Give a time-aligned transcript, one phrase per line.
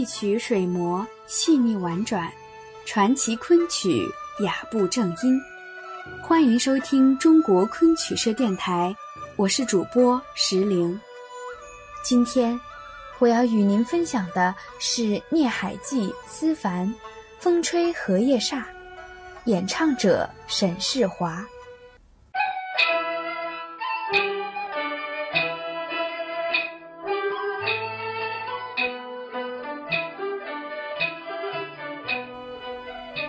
[0.00, 2.32] 一曲水磨细腻婉转，
[2.86, 4.08] 传奇昆曲
[4.42, 5.38] 雅步正音。
[6.22, 8.96] 欢迎收听中国昆曲社电台，
[9.36, 10.98] 我是主播石玲。
[12.02, 12.58] 今天
[13.18, 16.88] 我要与您分享的是《聂海记》思凡
[17.38, 18.56] 《风吹荷叶煞》，
[19.44, 21.42] 演唱者沈世华。《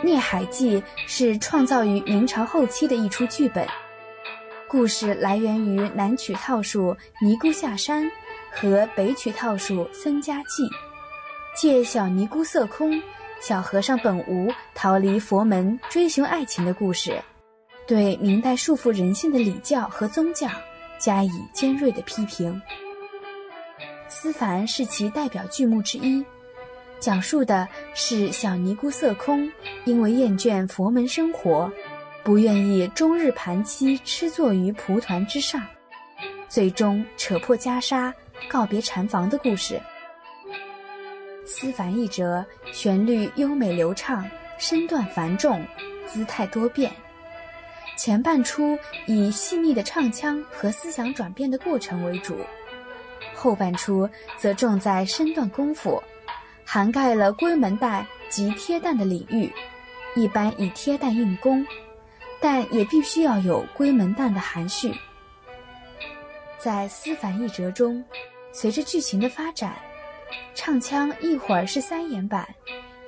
[0.03, 3.67] 孽海记》是创造于明朝后期的一出剧本，
[4.67, 8.09] 故事来源于南曲套数尼姑下山
[8.51, 10.67] 和北曲套数僧家记，
[11.55, 12.99] 借小尼姑色空、
[13.39, 17.21] 小和尚本无逃离佛门追寻爱情的故事，
[17.85, 20.47] 对明代束缚人性的礼教和宗教
[20.99, 22.59] 加以尖锐的批评。
[24.07, 26.25] 思凡是其代表剧目之一。
[27.01, 29.51] 讲述的是小尼姑色空，
[29.85, 31.69] 因为厌倦佛门生活，
[32.23, 35.65] 不愿意终日盘膝痴坐于蒲团之上，
[36.47, 38.13] 最终扯破袈裟
[38.47, 39.81] 告别禅房的故事。
[41.43, 44.23] 思凡一折，旋律优美流畅，
[44.59, 45.65] 身段繁重，
[46.05, 46.91] 姿态多变。
[47.97, 52.37] 前半出以细腻的唱腔和思想转变的过程为主，
[53.33, 54.07] 后半出
[54.37, 56.01] 则重在身段功夫。
[56.73, 59.51] 涵盖了龟门旦及贴旦的领域，
[60.15, 61.67] 一般以贴旦应功，
[62.39, 64.95] 但也必须要有龟门旦的含蓄。
[66.57, 68.01] 在思凡一折中，
[68.53, 69.75] 随着剧情的发展，
[70.55, 72.47] 唱腔一会儿是三言版，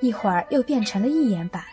[0.00, 1.64] 一会儿又变成了一言版。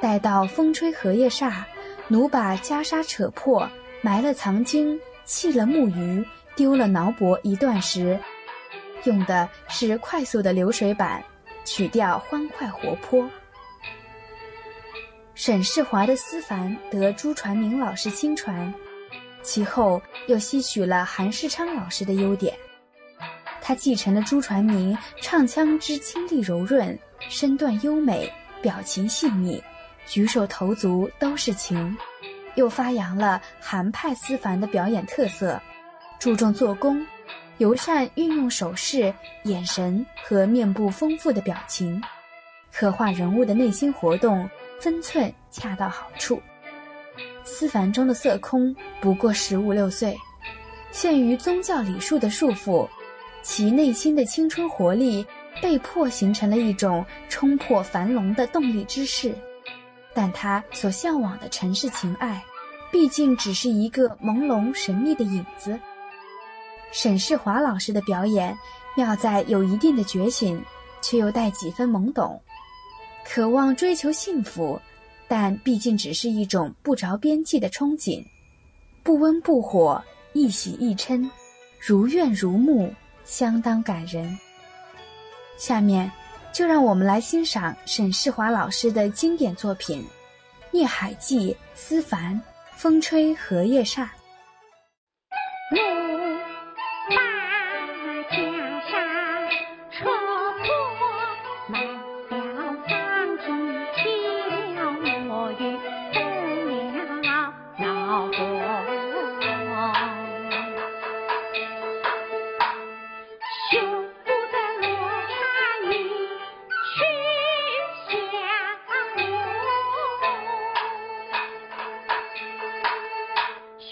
[0.00, 1.64] 待到风吹荷叶煞，
[2.06, 3.68] 奴把袈裟扯破，
[4.02, 6.24] 埋了藏经，弃了木鱼，
[6.54, 8.16] 丢了挠脖一段时。
[9.04, 11.22] 用的是快速的流水版，
[11.64, 13.28] 曲调欢快活泼。
[15.34, 18.72] 沈世华的思凡得朱传明老师亲传，
[19.42, 22.54] 其后又吸取了韩世昌老师的优点。
[23.60, 26.96] 他继承了朱传明唱腔之清丽柔润，
[27.28, 28.30] 身段优美，
[28.60, 29.62] 表情细腻，
[30.06, 31.96] 举手投足都是情，
[32.56, 35.60] 又发扬了韩派思凡的表演特色，
[36.18, 37.04] 注重做工。
[37.62, 39.14] 尤善运用手势、
[39.44, 42.02] 眼神和面部丰富的表情，
[42.72, 44.50] 刻画人物的内心活动，
[44.80, 46.42] 分寸恰到好处。
[47.44, 50.18] 思凡中的色空不过十五六岁，
[50.90, 52.88] 限于宗教礼数的束缚，
[53.42, 55.24] 其内心的青春活力
[55.62, 59.32] 被迫形成了一种冲破樊笼的动力之势。
[60.12, 62.42] 但他所向往的尘世情爱，
[62.90, 65.78] 毕竟只是一个朦胧神秘的影子。
[66.92, 68.56] 沈世华老师的表演
[68.94, 70.62] 妙在有一定的觉醒，
[71.00, 72.38] 却又带几分懵懂，
[73.24, 74.78] 渴望追求幸福，
[75.26, 78.22] 但毕竟只是一种不着边际的憧憬，
[79.02, 80.04] 不温不火，
[80.34, 81.26] 一喜一嗔，
[81.80, 82.92] 如怨如慕，
[83.24, 84.38] 相当感人。
[85.56, 86.12] 下面，
[86.52, 90.02] 就让我们来欣赏沈世华老师的经典作品
[90.70, 92.38] 《孽海记·思凡
[92.76, 94.02] 风吹荷叶煞》。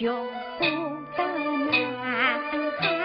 [0.00, 0.16] 兄
[0.58, 0.64] 不
[1.14, 2.40] 大难
[2.78, 2.99] 看。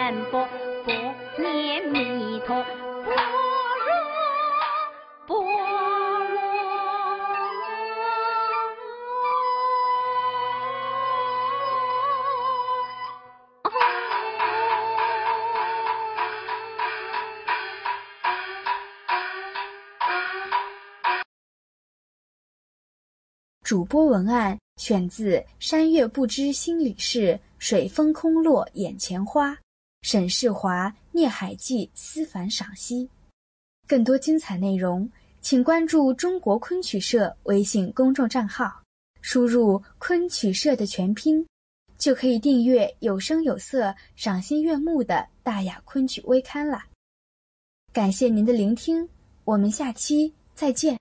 [0.00, 0.48] 南波
[0.82, 0.90] 不
[1.42, 3.14] 念弥陀般
[3.84, 3.92] 若
[5.26, 6.40] 波若
[23.62, 29.54] 主播文案选自山月不知心里事水风空落眼前花。
[30.02, 33.08] 沈世华《聂海记》思凡赏析。
[33.86, 35.08] 更多精彩内容，
[35.42, 38.82] 请关注中国昆曲社微信公众账号，
[39.20, 41.46] 输入“昆曲社”的全拼，
[41.98, 46.82] 就可以订阅有声有色、赏心悦目的大雅昆曲微刊了。
[47.92, 49.06] 感谢您的聆听，
[49.44, 50.98] 我们下期再见。